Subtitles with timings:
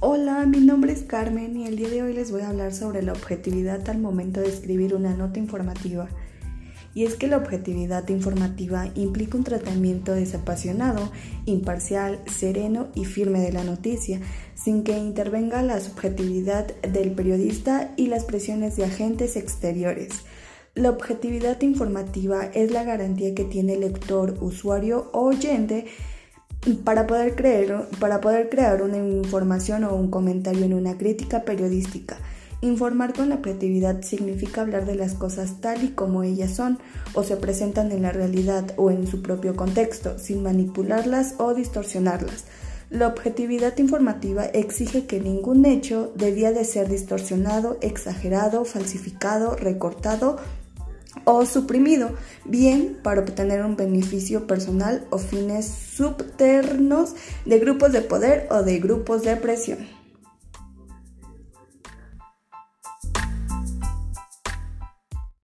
[0.00, 3.02] Hola, mi nombre es Carmen y el día de hoy les voy a hablar sobre
[3.02, 6.10] la objetividad al momento de escribir una nota informativa.
[6.92, 11.10] Y es que la objetividad informativa implica un tratamiento desapasionado,
[11.46, 14.20] imparcial, sereno y firme de la noticia,
[14.54, 20.10] sin que intervenga la subjetividad del periodista y las presiones de agentes exteriores.
[20.74, 25.86] La objetividad informativa es la garantía que tiene el lector, usuario o oyente
[26.74, 32.18] para poder, creer, para poder crear una información o un comentario en una crítica periodística.
[32.62, 36.78] Informar con la creatividad significa hablar de las cosas tal y como ellas son
[37.14, 42.44] o se presentan en la realidad o en su propio contexto, sin manipularlas o distorsionarlas.
[42.88, 50.38] La objetividad informativa exige que ningún hecho debía de ser distorsionado, exagerado, falsificado, recortado
[51.24, 52.10] o suprimido,
[52.44, 58.78] bien para obtener un beneficio personal o fines subternos de grupos de poder o de
[58.78, 59.78] grupos de presión.